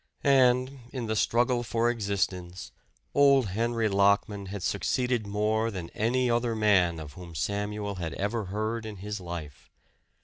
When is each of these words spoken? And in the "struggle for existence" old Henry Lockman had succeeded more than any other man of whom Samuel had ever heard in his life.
And 0.23 0.79
in 0.91 1.05
the 1.05 1.15
"struggle 1.15 1.61
for 1.61 1.87
existence" 1.87 2.71
old 3.13 3.49
Henry 3.49 3.87
Lockman 3.87 4.47
had 4.47 4.63
succeeded 4.63 5.27
more 5.27 5.69
than 5.69 5.91
any 5.91 6.27
other 6.27 6.55
man 6.55 6.99
of 6.99 7.13
whom 7.13 7.35
Samuel 7.35 7.97
had 8.01 8.15
ever 8.15 8.45
heard 8.45 8.83
in 8.83 8.95
his 8.97 9.19
life. 9.19 9.69